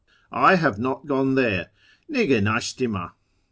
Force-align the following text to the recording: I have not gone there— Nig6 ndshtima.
I 0.31 0.55
have 0.55 0.79
not 0.79 1.05
gone 1.05 1.35
there— 1.35 1.69
Nig6 2.11 2.41
ndshtima. 2.41 3.11